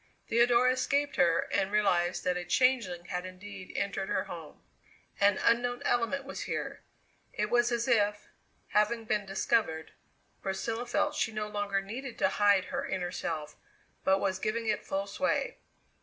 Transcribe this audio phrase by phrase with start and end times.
[0.27, 4.63] Theodora escaped her, and realized that a changeling had indeed entered her home.
[5.19, 6.81] An unknown element was here.
[7.33, 8.25] It was as if,
[8.69, 9.91] having been discovered,
[10.41, 13.55] Priscilla felt she no longer needed to hide her inner self,
[14.03, 15.57] but was giving it full sway.